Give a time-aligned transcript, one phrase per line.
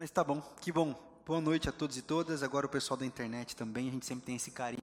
[0.00, 0.94] Mas tá bom, que bom.
[1.26, 2.42] Boa noite a todos e todas.
[2.42, 4.80] Agora o pessoal da internet também, a gente sempre tem esse carinho,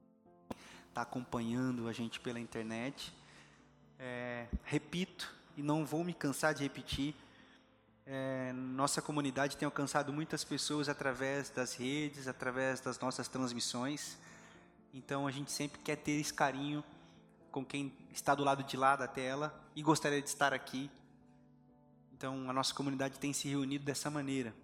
[0.94, 3.12] tá acompanhando a gente pela internet.
[3.98, 7.16] É, repito, e não vou me cansar de repetir,
[8.06, 14.16] é, nossa comunidade tem alcançado muitas pessoas através das redes, através das nossas transmissões.
[14.94, 16.84] Então a gente sempre quer ter esse carinho
[17.50, 20.88] com quem está do lado de lá da tela e gostaria de estar aqui.
[22.12, 24.54] Então a nossa comunidade tem se reunido dessa maneira.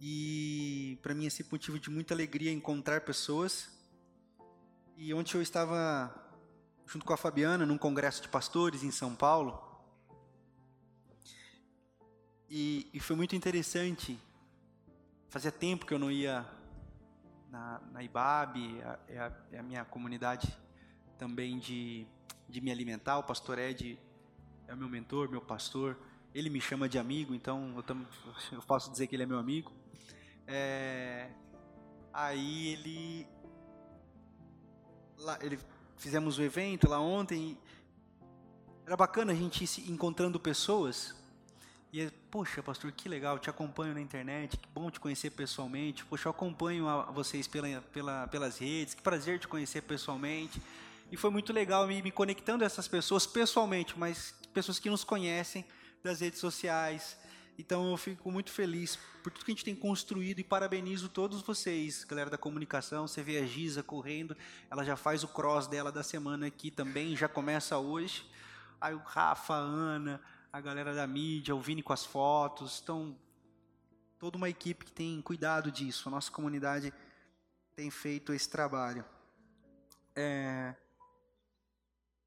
[0.00, 3.70] E para mim é sempre motivo de muita alegria encontrar pessoas.
[4.96, 6.14] E ontem eu estava
[6.86, 9.62] junto com a Fabiana num congresso de pastores em São Paulo.
[12.48, 14.18] E, e foi muito interessante.
[15.28, 16.46] Fazia tempo que eu não ia
[17.50, 20.56] na, na IBAB, é a, é a minha comunidade
[21.18, 22.06] também de,
[22.48, 23.18] de me alimentar.
[23.18, 23.98] O pastor Ed
[24.68, 25.96] é o meu mentor, meu pastor.
[26.34, 28.06] Ele me chama de amigo, então eu, tam,
[28.52, 29.72] eu posso dizer que ele é meu amigo.
[30.46, 31.28] É,
[32.12, 33.26] aí ele,
[35.18, 35.58] lá, ele
[35.96, 37.58] fizemos o evento lá ontem.
[38.86, 41.14] Era bacana a gente ir se encontrando pessoas.
[41.92, 46.04] E, poxa, pastor, que legal, te acompanho na internet, que bom te conhecer pessoalmente.
[46.04, 50.60] Poxa, eu acompanho a, vocês pela, pela, pelas redes, que prazer te conhecer pessoalmente.
[51.10, 55.04] E foi muito legal me, me conectando a essas pessoas pessoalmente, mas pessoas que nos
[55.04, 55.64] conhecem
[56.02, 57.16] das redes sociais.
[57.58, 61.40] Então eu fico muito feliz por tudo que a gente tem construído e parabenizo todos
[61.40, 63.06] vocês, galera da comunicação.
[63.06, 64.36] Você vê a Giza correndo,
[64.70, 68.28] ela já faz o cross dela da semana aqui também, já começa hoje.
[68.80, 70.20] Aí o Rafa, a Ana,
[70.52, 72.80] a galera da mídia, o Vini com as fotos.
[72.82, 73.16] Então,
[74.18, 76.08] toda uma equipe que tem cuidado disso.
[76.08, 76.92] A nossa comunidade
[77.76, 79.04] tem feito esse trabalho.
[80.14, 80.74] É,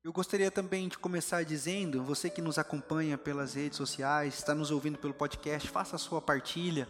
[0.03, 4.71] eu gostaria também de começar dizendo, você que nos acompanha pelas redes sociais, está nos
[4.71, 6.87] ouvindo pelo podcast, faça a sua partilha.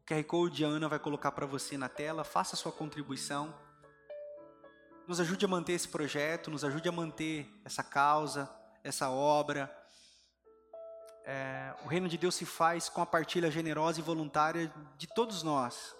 [0.00, 3.54] O QR Code a Ana vai colocar para você na tela, faça a sua contribuição.
[5.06, 8.50] Nos ajude a manter esse projeto, nos ajude a manter essa causa,
[8.84, 9.74] essa obra.
[11.24, 15.42] É, o reino de Deus se faz com a partilha generosa e voluntária de todos
[15.42, 15.97] nós.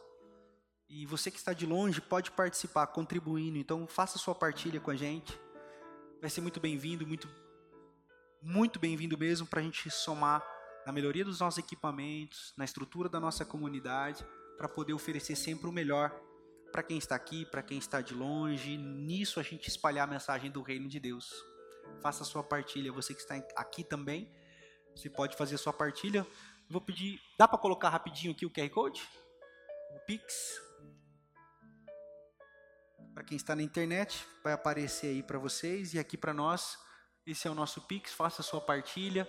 [0.88, 3.58] E você que está de longe pode participar contribuindo.
[3.58, 5.38] Então faça sua partilha com a gente.
[6.20, 7.28] Vai ser muito bem-vindo, muito,
[8.42, 10.42] muito bem-vindo mesmo para a gente somar
[10.86, 14.26] na melhoria dos nossos equipamentos, na estrutura da nossa comunidade,
[14.56, 16.10] para poder oferecer sempre o melhor
[16.72, 18.78] para quem está aqui, para quem está de longe.
[18.78, 21.30] Nisso a gente espalhar a mensagem do reino de Deus.
[22.00, 22.90] Faça sua partilha.
[22.92, 24.32] Você que está aqui também,
[24.96, 26.26] você pode fazer sua partilha.
[26.70, 29.06] Vou pedir, dá para colocar rapidinho aqui o QR Code?
[29.94, 30.60] O Pix,
[33.18, 36.78] para quem está na internet, vai aparecer aí para vocês e aqui para nós.
[37.26, 39.28] Esse é o nosso Pix, faça a sua partilha.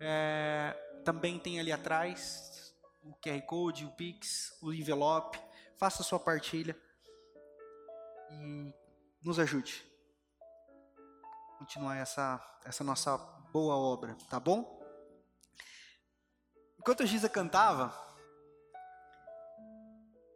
[0.00, 0.72] É,
[1.04, 5.38] também tem ali atrás o QR Code, o Pix, o envelope.
[5.78, 6.76] Faça a sua partilha
[8.32, 8.74] e
[9.22, 9.86] nos ajude.
[11.60, 13.16] Continuar essa, essa nossa
[13.52, 14.84] boa obra, tá bom?
[16.80, 17.94] Enquanto a Giza cantava,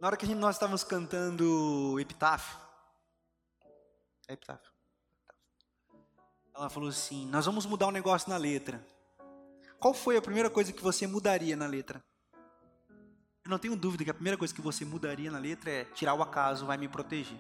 [0.01, 2.68] na hora que a gente, nós estávamos cantando Epitáfio,
[4.29, 4.71] é epitáfio.
[6.55, 8.85] Ela falou assim: Nós vamos mudar um negócio na letra.
[9.81, 12.05] Qual foi a primeira coisa que você mudaria na letra?
[13.45, 16.15] Eu não tenho dúvida que a primeira coisa que você mudaria na letra é tirar
[16.15, 17.39] o acaso, vai me proteger.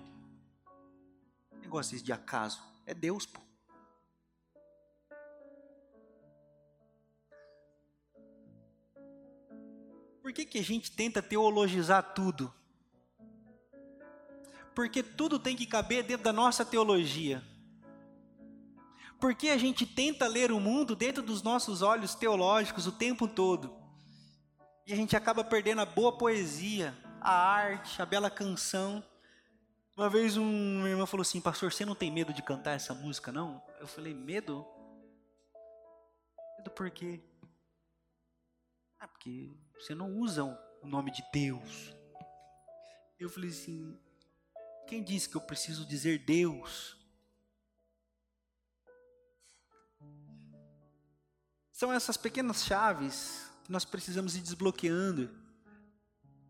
[1.60, 2.62] Negócio de acaso.
[2.86, 3.40] É Deus, pô.
[10.22, 12.54] Por que, que a gente tenta teologizar tudo?
[14.78, 17.42] Porque tudo tem que caber dentro da nossa teologia.
[19.18, 23.76] Porque a gente tenta ler o mundo dentro dos nossos olhos teológicos o tempo todo.
[24.86, 29.02] E a gente acaba perdendo a boa poesia, a arte, a bela canção.
[29.96, 32.94] Uma vez um, uma irmã falou assim: Pastor, você não tem medo de cantar essa
[32.94, 33.60] música, não?
[33.80, 34.64] Eu falei: Medo?
[36.56, 37.20] Medo por quê?
[39.00, 41.92] Ah, porque você não usa o nome de Deus.
[43.18, 43.98] Eu falei assim:
[44.88, 46.96] quem disse que eu preciso dizer Deus?
[51.70, 55.30] São essas pequenas chaves que nós precisamos ir desbloqueando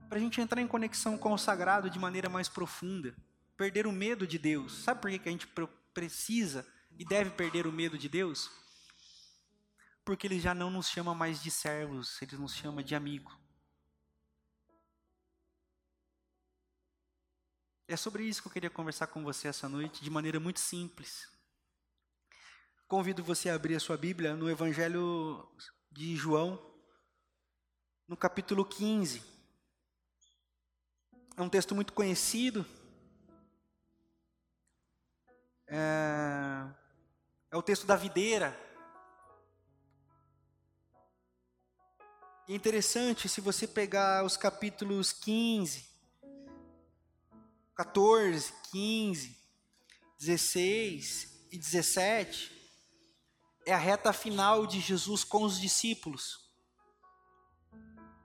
[0.08, 3.14] para a gente entrar em conexão com o sagrado de maneira mais profunda,
[3.56, 4.84] perder o medo de Deus.
[4.84, 5.49] Sabe por que a gente
[5.93, 8.50] precisa e deve perder o medo de Deus?
[10.05, 13.38] Porque Ele já não nos chama mais de servos, Ele nos chama de amigo.
[17.90, 21.26] É sobre isso que eu queria conversar com você essa noite, de maneira muito simples.
[22.87, 25.49] Convido você a abrir a sua Bíblia no Evangelho
[25.90, 26.62] de João,
[28.06, 29.23] no capítulo 15.
[31.35, 32.67] É um texto muito conhecido.
[35.67, 36.67] É,
[37.50, 38.55] é o texto da videira.
[42.46, 45.88] E é interessante, se você pegar os capítulos 15,
[47.78, 49.38] 14, 15,
[50.19, 52.50] 16 e 17,
[53.64, 56.40] é a reta final de Jesus com os discípulos.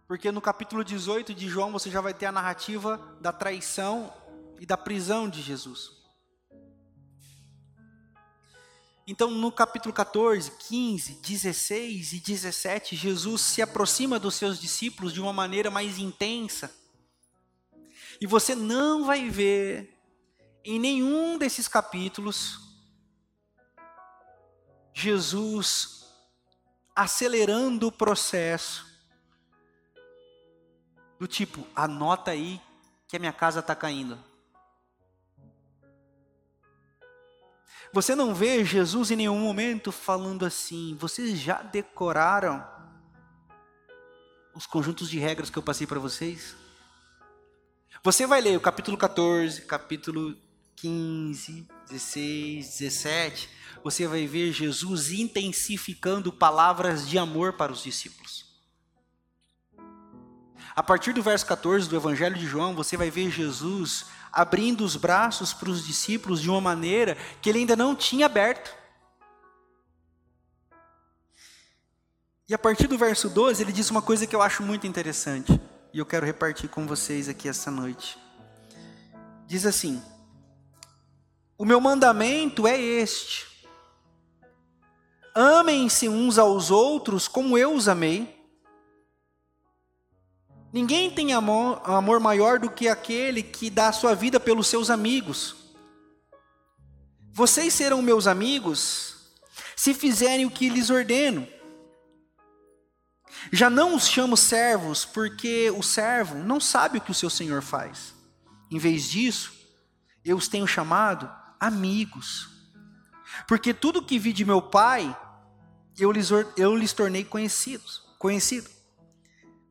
[0.07, 4.11] Porque no capítulo 18 de João você já vai ter a narrativa da traição
[4.59, 5.91] e da prisão de Jesus.
[9.05, 15.21] Então, no capítulo 14, 15, 16 e 17, Jesus se aproxima dos seus discípulos de
[15.21, 16.82] uma maneira mais intensa.
[18.23, 19.99] E você não vai ver
[20.63, 22.57] em nenhum desses capítulos
[24.93, 26.07] Jesus
[26.95, 28.85] acelerando o processo
[31.19, 32.61] do tipo, anota aí
[33.09, 34.17] que a minha casa está caindo.
[37.91, 42.65] Você não vê Jesus em nenhum momento falando assim: vocês já decoraram
[44.55, 46.62] os conjuntos de regras que eu passei para vocês?
[48.05, 50.35] Você vai ler o capítulo 14, capítulo
[50.75, 53.49] 15, 16, 17.
[53.81, 58.43] Você vai ver Jesus intensificando palavras de amor para os discípulos.
[60.75, 64.97] A partir do verso 14 do Evangelho de João, você vai ver Jesus abrindo os
[64.97, 68.75] braços para os discípulos de uma maneira que ele ainda não tinha aberto.
[72.49, 75.57] E a partir do verso 12, ele diz uma coisa que eu acho muito interessante,
[75.93, 78.17] e eu quero repartir com vocês aqui essa noite.
[79.45, 80.01] Diz assim:
[81.55, 83.45] O meu mandamento é este:
[85.35, 88.41] amem-se uns aos outros como eu os amei.
[90.73, 94.89] Ninguém tem amor, amor maior do que aquele que dá a sua vida pelos seus
[94.89, 95.55] amigos.
[97.31, 99.13] Vocês serão meus amigos
[99.75, 101.47] se fizerem o que lhes ordeno.
[103.51, 107.61] Já não os chamo servos, porque o servo não sabe o que o seu senhor
[107.61, 108.13] faz.
[108.71, 109.53] Em vez disso,
[110.23, 111.29] eu os tenho chamado
[111.59, 112.49] amigos.
[113.47, 115.15] Porque tudo que vi de meu pai,
[115.97, 118.69] eu lhes, eu lhes tornei conhecidos, conhecido.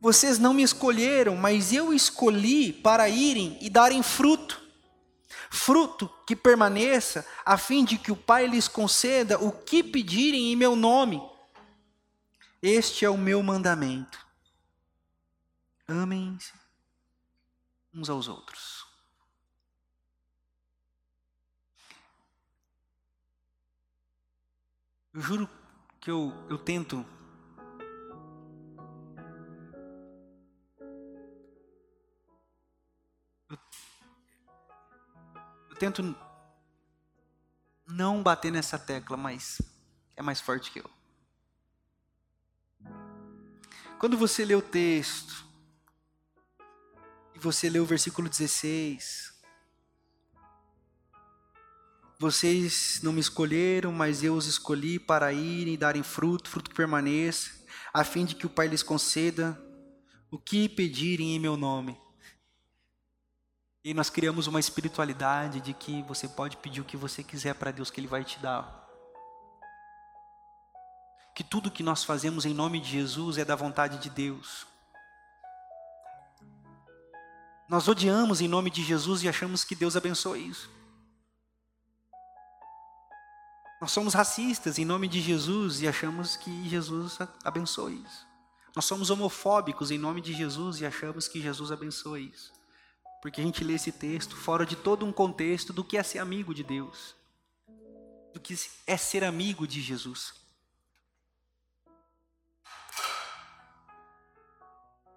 [0.00, 4.60] Vocês não me escolheram, mas eu escolhi para irem e darem fruto.
[5.48, 10.56] Fruto que permaneça, a fim de que o Pai lhes conceda o que pedirem em
[10.56, 11.22] meu nome.
[12.62, 14.24] Este é o meu mandamento.
[15.88, 16.52] Amem-se
[17.92, 18.86] uns aos outros.
[25.12, 25.50] Eu juro
[26.00, 27.04] que eu, eu tento
[35.82, 36.16] tento
[37.84, 39.60] não bater nessa tecla, mas
[40.16, 41.01] é mais forte que eu.
[44.02, 45.46] Quando você lê o texto,
[47.36, 49.32] e você lê o versículo 16,
[52.18, 56.74] vocês não me escolheram, mas eu os escolhi para irem e darem fruto, fruto que
[56.74, 57.52] permaneça,
[57.94, 59.56] a fim de que o Pai lhes conceda
[60.32, 61.96] o que pedirem em meu nome.
[63.84, 67.70] E nós criamos uma espiritualidade de que você pode pedir o que você quiser para
[67.70, 68.81] Deus que Ele vai te dar.
[71.34, 74.66] Que tudo que nós fazemos em nome de Jesus é da vontade de Deus.
[77.68, 80.70] Nós odiamos em nome de Jesus e achamos que Deus abençoa isso.
[83.80, 88.26] Nós somos racistas em nome de Jesus e achamos que Jesus abençoa isso.
[88.76, 92.52] Nós somos homofóbicos em nome de Jesus e achamos que Jesus abençoa isso.
[93.22, 96.18] Porque a gente lê esse texto fora de todo um contexto do que é ser
[96.18, 97.14] amigo de Deus,
[98.32, 98.54] do que
[98.86, 100.34] é ser amigo de Jesus.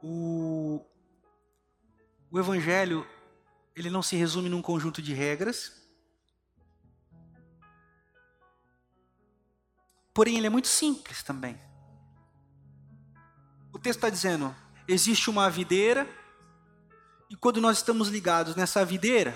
[0.08, 0.86] O,
[2.30, 3.08] o Evangelho,
[3.76, 5.82] ele não se resume num conjunto de regras,
[10.14, 11.60] porém ele é muito simples também.
[13.74, 14.56] O texto está dizendo:
[14.88, 16.08] existe uma videira
[17.28, 19.36] e quando nós estamos ligados nessa videira,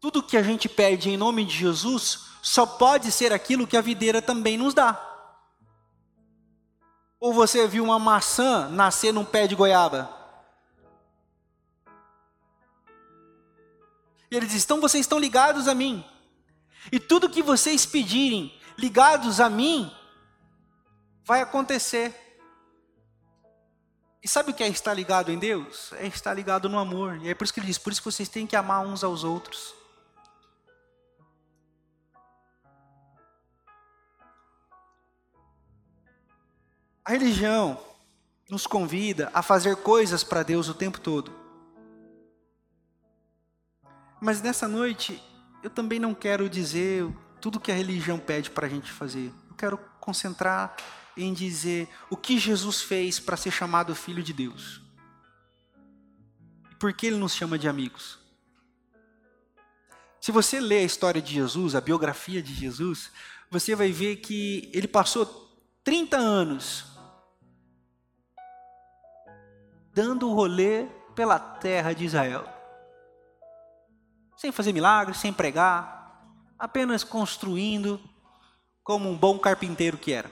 [0.00, 3.80] tudo que a gente pede em nome de Jesus só pode ser aquilo que a
[3.80, 5.09] videira também nos dá.
[7.20, 10.08] Ou você viu uma maçã nascer num pé de goiaba?
[14.30, 16.02] E ele diz: então vocês estão ligados a mim.
[16.90, 19.94] E tudo que vocês pedirem ligados a mim,
[21.24, 22.16] vai acontecer.
[24.22, 25.92] E sabe o que é estar ligado em Deus?
[25.94, 27.18] É estar ligado no amor.
[27.22, 29.04] E é por isso que ele diz: por isso que vocês têm que amar uns
[29.04, 29.74] aos outros.
[37.04, 37.80] A religião
[38.48, 41.32] nos convida a fazer coisas para Deus o tempo todo.
[44.20, 45.22] Mas nessa noite,
[45.62, 47.06] eu também não quero dizer
[47.40, 49.32] tudo que a religião pede para a gente fazer.
[49.48, 50.76] Eu quero concentrar
[51.16, 54.82] em dizer o que Jesus fez para ser chamado Filho de Deus.
[56.70, 58.18] E por que ele nos chama de amigos?
[60.20, 63.10] Se você ler a história de Jesus, a biografia de Jesus,
[63.50, 65.49] você vai ver que ele passou
[65.82, 66.86] 30 anos
[69.92, 72.46] dando o rolê pela terra de Israel.
[74.36, 76.24] Sem fazer milagres, sem pregar,
[76.58, 78.00] apenas construindo
[78.82, 80.30] como um bom carpinteiro que era.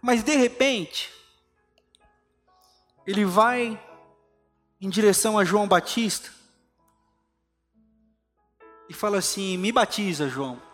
[0.00, 1.12] Mas de repente,
[3.06, 3.82] ele vai
[4.80, 6.30] em direção a João Batista
[8.88, 10.65] e fala assim: Me batiza, João.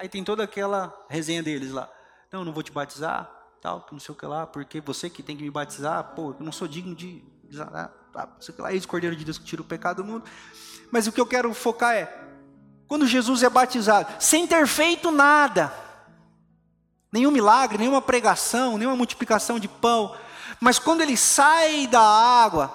[0.00, 1.86] Aí tem toda aquela resenha deles lá.
[2.32, 3.30] Não, não vou te batizar,
[3.60, 6.36] tal, não sei o que lá, porque você que tem que me batizar, pô, eu
[6.42, 7.22] não sou digno de.
[7.52, 10.04] Não sei o que lá, eis o Cordeiro de Deus que tira o pecado do
[10.06, 10.24] mundo.
[10.90, 12.06] Mas o que eu quero focar é:
[12.88, 15.70] quando Jesus é batizado, sem ter feito nada,
[17.12, 20.16] nenhum milagre, nenhuma pregação, nenhuma multiplicação de pão,
[20.58, 22.74] mas quando ele sai da água,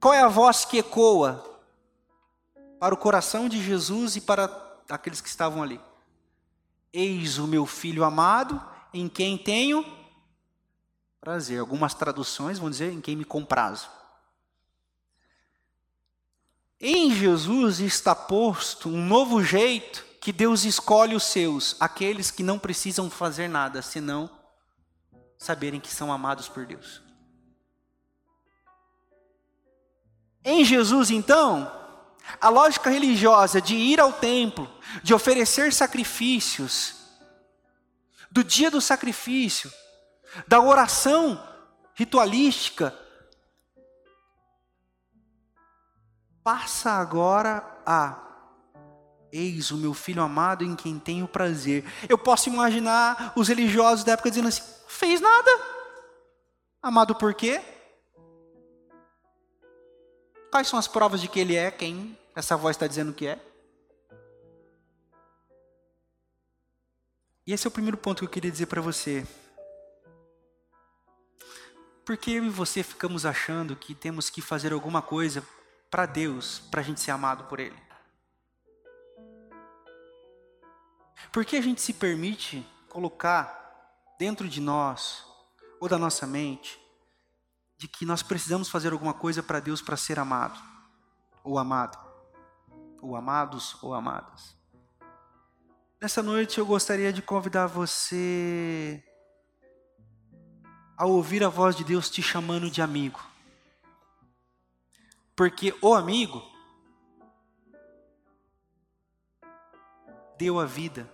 [0.00, 1.53] qual é a voz que ecoa
[2.78, 4.44] para o coração de Jesus e para
[4.88, 5.80] aqueles que estavam ali?
[6.92, 8.62] Eis o meu filho amado,
[8.92, 9.84] em quem tenho
[11.20, 11.58] prazer.
[11.58, 13.88] Algumas traduções vão dizer em quem me comprazo.
[16.80, 22.58] Em Jesus está posto um novo jeito que Deus escolhe os seus, aqueles que não
[22.58, 24.30] precisam fazer nada, senão
[25.38, 27.02] saberem que são amados por Deus.
[30.44, 31.70] Em Jesus, então,
[32.40, 34.70] a lógica religiosa de ir ao templo,
[35.02, 36.96] de oferecer sacrifícios,
[38.30, 39.72] do dia do sacrifício,
[40.46, 41.42] da oração
[41.94, 42.96] ritualística,
[46.42, 48.20] passa agora a
[49.36, 51.84] Eis o meu filho amado em quem tenho prazer.
[52.08, 55.50] Eu posso imaginar os religiosos da época dizendo assim: fez nada.
[56.80, 57.60] Amado por quê?
[60.54, 63.44] Quais são as provas de que ele é quem essa voz está dizendo que é?
[67.44, 69.26] E esse é o primeiro ponto que eu queria dizer para você.
[72.04, 75.44] Porque eu e você ficamos achando que temos que fazer alguma coisa
[75.90, 77.76] para Deus, para a gente ser amado por Ele?
[81.32, 85.26] Por que a gente se permite colocar dentro de nós
[85.80, 86.80] ou da nossa mente
[87.76, 90.60] de que nós precisamos fazer alguma coisa para Deus para ser amado,
[91.42, 91.98] ou amado,
[93.02, 94.56] ou amados ou amadas.
[96.00, 99.02] Nessa noite eu gostaria de convidar você
[100.96, 103.20] a ouvir a voz de Deus te chamando de amigo.
[105.34, 106.42] Porque o amigo
[110.38, 111.10] deu a vida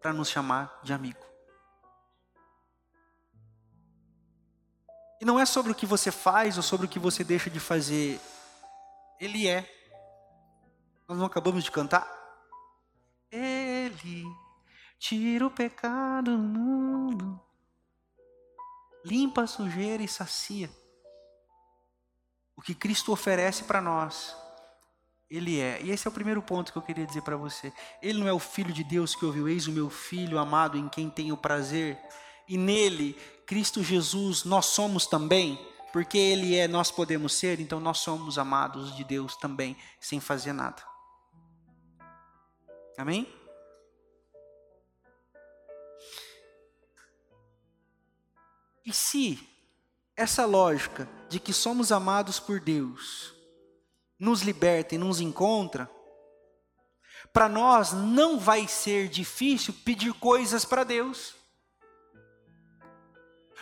[0.00, 1.21] para nos chamar de amigo.
[5.22, 7.60] E não é sobre o que você faz ou sobre o que você deixa de
[7.60, 8.20] fazer.
[9.20, 9.72] Ele é.
[11.06, 12.04] Nós não acabamos de cantar?
[13.30, 14.26] Ele
[14.98, 17.40] tira o pecado do mundo,
[19.04, 20.68] limpa a sujeira e sacia.
[22.56, 24.36] O que Cristo oferece para nós,
[25.30, 25.80] Ele é.
[25.82, 27.72] E esse é o primeiro ponto que eu queria dizer para você.
[28.02, 30.88] Ele não é o Filho de Deus que ouviu, eis o meu Filho amado em
[30.88, 31.96] quem tenho prazer.
[32.48, 33.16] E nele
[33.52, 35.60] Cristo Jesus, nós somos também,
[35.92, 40.54] porque Ele é, nós podemos ser, então nós somos amados de Deus também, sem fazer
[40.54, 40.82] nada.
[42.96, 43.30] Amém?
[48.86, 49.46] E se
[50.16, 53.34] essa lógica de que somos amados por Deus
[54.18, 55.90] nos liberta e nos encontra,
[57.34, 61.41] para nós não vai ser difícil pedir coisas para Deus.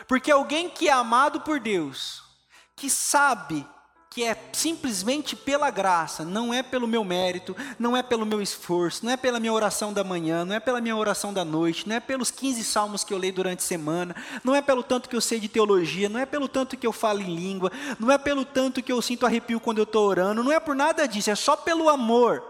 [0.07, 2.23] Porque alguém que é amado por Deus,
[2.76, 3.66] que sabe
[4.11, 9.04] que é simplesmente pela graça, não é pelo meu mérito, não é pelo meu esforço,
[9.04, 11.95] não é pela minha oração da manhã, não é pela minha oração da noite, não
[11.95, 15.14] é pelos 15 salmos que eu leio durante a semana, não é pelo tanto que
[15.14, 18.19] eu sei de teologia, não é pelo tanto que eu falo em língua, não é
[18.19, 21.30] pelo tanto que eu sinto arrepio quando eu estou orando, não é por nada disso,
[21.30, 22.42] é só pelo amor.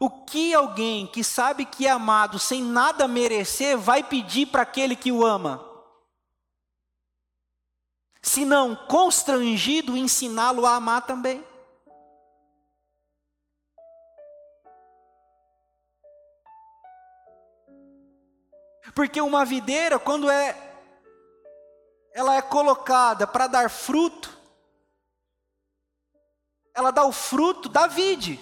[0.00, 4.96] O que alguém que sabe que é amado sem nada merecer vai pedir para aquele
[4.96, 5.67] que o ama?
[8.28, 11.42] Se não constrangido, ensiná-lo a amar também.
[18.94, 20.54] Porque uma videira, quando é
[22.12, 24.38] ela é colocada para dar fruto,
[26.74, 28.38] ela dá o fruto da vide.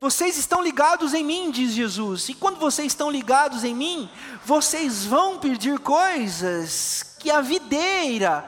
[0.00, 2.28] Vocês estão ligados em mim, diz Jesus.
[2.28, 4.08] E quando vocês estão ligados em mim,
[4.44, 8.44] vocês vão pedir coisas que a videira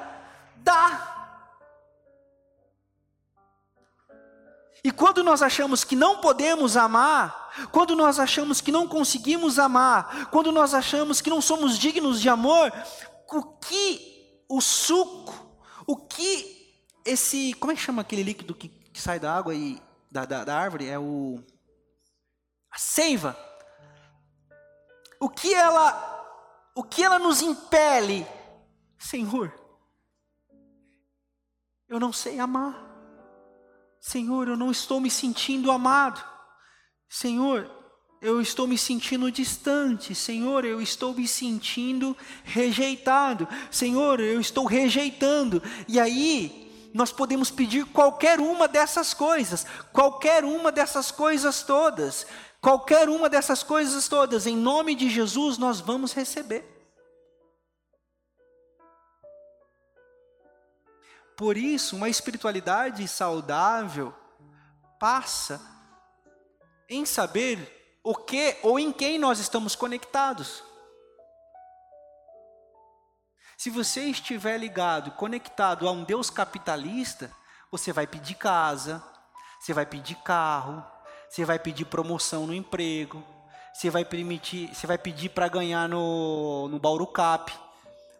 [0.58, 1.10] dá.
[4.84, 10.30] E quando nós achamos que não podemos amar, quando nós achamos que não conseguimos amar,
[10.30, 12.72] quando nós achamos que não somos dignos de amor,
[13.28, 15.34] o que o suco,
[15.84, 19.82] o que esse, como é que chama aquele líquido que, que sai da água e
[20.10, 20.88] da, da, da árvore?
[20.88, 21.42] É o
[22.70, 23.36] a seiva.
[25.18, 28.26] O que ela, o que ela nos impele,
[28.98, 29.52] Senhor?
[31.88, 32.88] Eu não sei amar.
[34.00, 36.24] Senhor, eu não estou me sentindo amado.
[37.08, 37.68] Senhor,
[38.22, 40.14] eu estou me sentindo distante.
[40.14, 43.48] Senhor, eu estou me sentindo rejeitado.
[43.70, 45.62] Senhor, eu estou rejeitando.
[45.88, 52.26] E aí, nós podemos pedir qualquer uma dessas coisas, qualquer uma dessas coisas todas,
[52.60, 56.64] qualquer uma dessas coisas todas, em nome de Jesus, nós vamos receber.
[61.36, 64.14] Por isso, uma espiritualidade saudável
[64.98, 65.58] passa
[66.88, 70.62] em saber o que ou em quem nós estamos conectados.
[73.60, 77.30] Se você estiver ligado, conectado a um Deus capitalista,
[77.70, 79.04] você vai pedir casa,
[79.60, 80.82] você vai pedir carro,
[81.28, 83.22] você vai pedir promoção no emprego,
[83.74, 87.52] você vai permitir, você vai pedir para ganhar no, no Bauru Cap,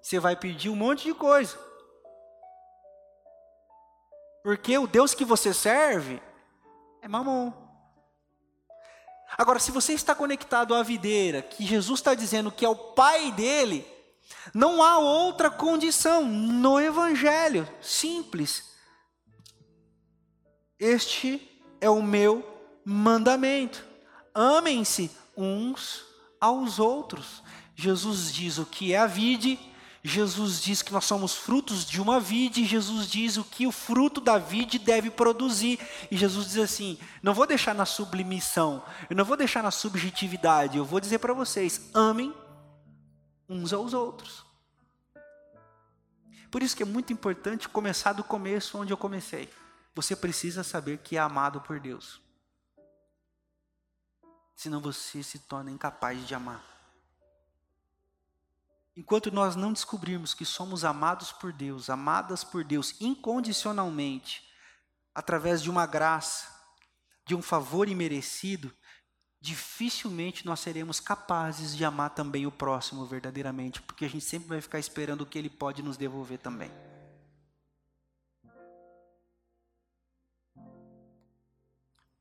[0.03, 1.59] você vai pedir um monte de coisa.
[4.43, 6.21] Porque o Deus que você serve
[7.01, 7.51] é mamon.
[9.39, 13.33] Agora, se você está conectado à videira, que Jesus está dizendo que é o pai
[13.33, 14.00] dele,
[14.55, 18.65] não há outra condição no Evangelho, simples.
[20.79, 21.41] Este
[21.81, 22.45] é o meu
[22.85, 23.85] mandamento.
[24.35, 26.05] Amem-se uns
[26.41, 27.43] aos outros.
[27.75, 29.59] Jesus diz o que é a vide
[30.03, 34.19] Jesus diz que nós somos frutos de uma vide, Jesus diz o que o fruto
[34.19, 35.79] da vide deve produzir.
[36.11, 40.79] E Jesus diz assim: não vou deixar na sublimissão, eu não vou deixar na subjetividade,
[40.79, 42.33] eu vou dizer para vocês: amem
[43.51, 44.47] uns aos outros.
[46.51, 49.53] Por isso que é muito importante começar do começo onde eu comecei.
[49.95, 52.21] Você precisa saber que é amado por Deus.
[54.55, 56.65] Senão você se torna incapaz de amar.
[58.97, 64.49] Enquanto nós não descobrirmos que somos amados por Deus, amadas por Deus incondicionalmente,
[65.15, 66.47] através de uma graça,
[67.25, 68.73] de um favor imerecido,
[69.41, 74.61] dificilmente nós seremos capazes de amar também o próximo verdadeiramente, porque a gente sempre vai
[74.61, 76.71] ficar esperando o que ele pode nos devolver também.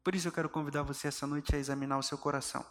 [0.04, 2.66] Por isso eu quero convidar você essa noite a examinar o seu coração.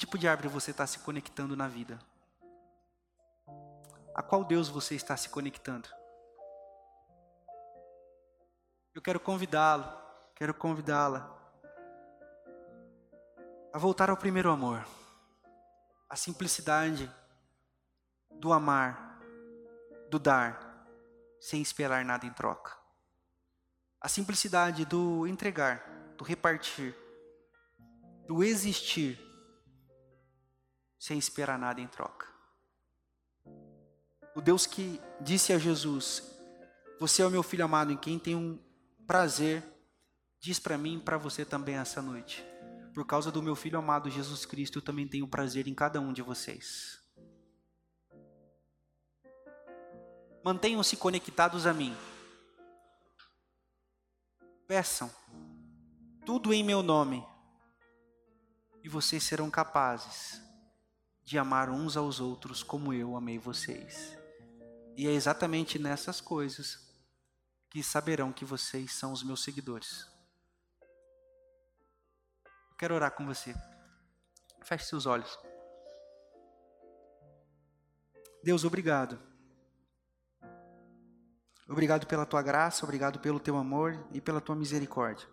[0.00, 1.98] tipo de árvore você está se conectando na vida?
[4.14, 5.99] A qual Deus você está se conectando?
[9.00, 9.90] Eu quero convidá-lo,
[10.34, 11.34] quero convidá-la
[13.72, 14.86] a voltar ao primeiro amor,
[16.06, 17.10] a simplicidade
[18.30, 19.18] do amar,
[20.10, 20.86] do dar,
[21.40, 22.76] sem esperar nada em troca,
[23.98, 25.82] a simplicidade do entregar,
[26.18, 26.94] do repartir,
[28.28, 29.18] do existir
[30.98, 32.26] sem esperar nada em troca.
[34.36, 36.22] O Deus que disse a Jesus:
[36.98, 38.62] Você é o meu filho amado em quem tenho
[39.10, 39.64] prazer,
[40.38, 42.46] diz para mim e para você também essa noite.
[42.94, 46.12] Por causa do meu filho amado Jesus Cristo, eu também tenho prazer em cada um
[46.12, 47.02] de vocês.
[50.44, 51.92] Mantenham-se conectados a mim.
[54.68, 55.10] Peçam
[56.24, 57.26] tudo em meu nome,
[58.84, 60.40] e vocês serão capazes
[61.24, 64.16] de amar uns aos outros como eu amei vocês.
[64.96, 66.89] E é exatamente nessas coisas
[67.70, 70.04] que saberão que vocês são os meus seguidores.
[72.70, 73.54] Eu quero orar com você.
[74.62, 75.38] Feche seus olhos.
[78.42, 79.20] Deus, obrigado.
[81.68, 85.28] Obrigado pela tua graça, obrigado pelo teu amor e pela tua misericórdia.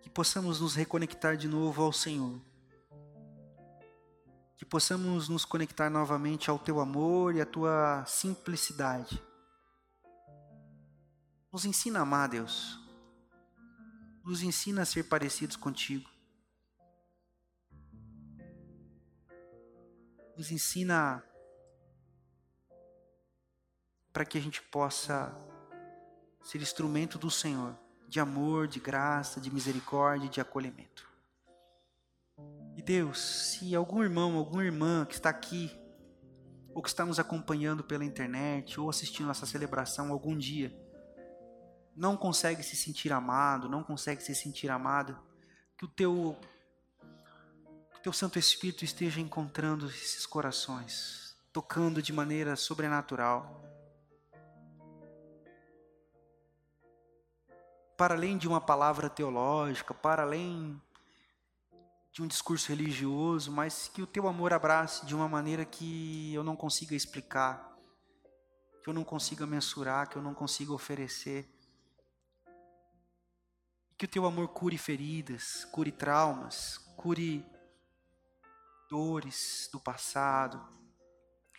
[0.00, 2.40] Que possamos nos reconectar de novo ao Senhor.
[4.62, 9.20] Que possamos nos conectar novamente ao teu amor e à tua simplicidade.
[11.50, 12.78] Nos ensina a amar, Deus.
[14.24, 16.08] Nos ensina a ser parecidos contigo.
[20.36, 21.24] Nos ensina
[24.12, 25.36] para que a gente possa
[26.40, 27.76] ser instrumento do Senhor,
[28.08, 31.11] de amor, de graça, de misericórdia, de acolhimento.
[32.82, 35.70] E Deus, se algum irmão, alguma irmã que está aqui,
[36.74, 40.76] ou que está nos acompanhando pela internet, ou assistindo essa celebração algum dia,
[41.94, 45.16] não consegue se sentir amado, não consegue se sentir amada,
[45.78, 46.36] que o teu
[47.92, 53.62] que o teu Santo Espírito esteja encontrando esses corações, tocando de maneira sobrenatural.
[57.96, 60.82] Para além de uma palavra teológica, para além
[62.12, 66.44] de um discurso religioso, mas que o teu amor abrace de uma maneira que eu
[66.44, 67.74] não consiga explicar,
[68.82, 71.48] que eu não consiga mensurar, que eu não consiga oferecer
[74.02, 77.46] que o teu amor cure feridas, cure traumas, cure
[78.90, 80.60] dores do passado,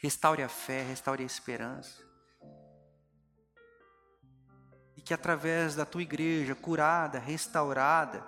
[0.02, 2.04] restaure a fé, restaure a esperança.
[4.98, 8.28] E que através da tua igreja curada, restaurada,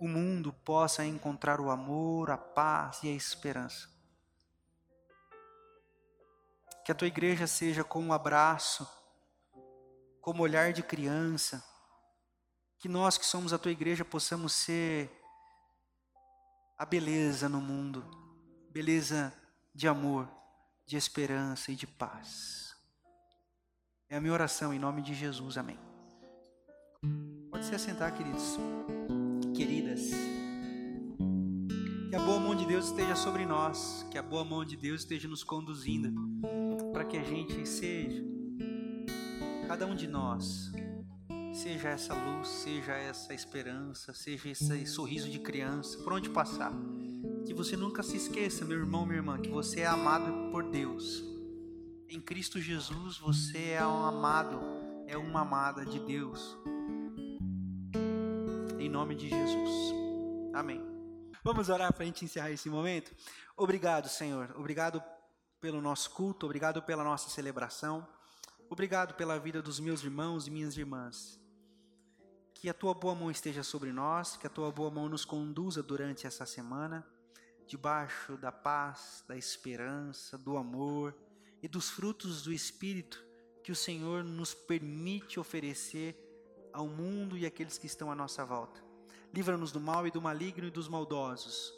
[0.00, 3.86] o mundo possa encontrar o amor, a paz e a esperança.
[6.84, 8.88] Que a tua igreja seja como um abraço,
[10.22, 11.62] como olhar de criança,
[12.78, 15.10] que nós que somos a tua igreja possamos ser
[16.78, 18.02] a beleza no mundo,
[18.70, 19.32] beleza
[19.74, 20.26] de amor,
[20.86, 22.74] de esperança e de paz.
[24.08, 25.78] É a minha oração em nome de Jesus, amém.
[27.50, 28.56] Pode se assentar, queridos,
[29.60, 30.10] queridas.
[32.08, 35.02] Que a boa mão de Deus esteja sobre nós, que a boa mão de Deus
[35.02, 36.14] esteja nos conduzindo,
[36.94, 38.24] para que a gente seja,
[39.68, 40.72] cada um de nós,
[41.52, 46.72] Seja essa luz, seja essa esperança, seja esse sorriso de criança, por onde passar.
[47.44, 51.22] Que você nunca se esqueça, meu irmão, minha irmã, que você é amado por Deus.
[52.08, 54.60] Em Cristo Jesus você é um amado,
[55.06, 56.56] é uma amada de Deus.
[58.90, 59.94] Nome de Jesus.
[60.52, 60.84] Amém.
[61.44, 63.14] Vamos orar para a gente encerrar esse momento?
[63.56, 64.52] Obrigado, Senhor.
[64.56, 65.00] Obrigado
[65.60, 68.04] pelo nosso culto, obrigado pela nossa celebração.
[68.68, 71.40] Obrigado pela vida dos meus irmãos e minhas irmãs.
[72.52, 75.84] Que a tua boa mão esteja sobre nós, que a tua boa mão nos conduza
[75.84, 77.06] durante essa semana,
[77.68, 81.16] debaixo da paz, da esperança, do amor
[81.62, 83.24] e dos frutos do Espírito
[83.62, 86.29] que o Senhor nos permite oferecer
[86.72, 88.80] ao mundo e àqueles que estão à nossa volta.
[89.32, 91.72] Livra-nos do mal e do maligno e dos maldosos.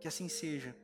[0.00, 0.74] Que assim seja.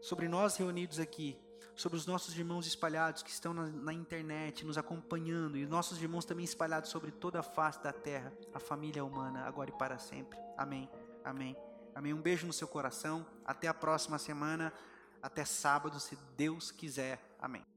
[0.00, 1.38] Sobre nós reunidos aqui,
[1.74, 6.24] sobre os nossos irmãos espalhados que estão na, na, internet, nos acompanhando, e nossos irmãos
[6.24, 10.38] também espalhados sobre toda a face da terra, a família humana, agora e para sempre.
[10.56, 10.88] Amém.
[11.24, 11.56] Amém.
[11.94, 12.12] Amém.
[12.12, 13.26] Um beijo no seu coração.
[13.44, 14.72] Até a próxima semana.
[15.22, 17.18] Até sábado, se Deus quiser.
[17.40, 17.73] Amém.